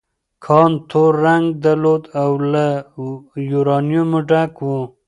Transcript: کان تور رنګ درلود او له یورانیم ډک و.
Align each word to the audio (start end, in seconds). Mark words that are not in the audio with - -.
کان 0.45 0.71
تور 0.89 1.13
رنګ 1.25 1.45
درلود 1.63 2.03
او 2.21 2.31
له 2.51 2.65
یورانیم 3.51 4.09
ډک 4.29 4.53
و. 4.67 4.69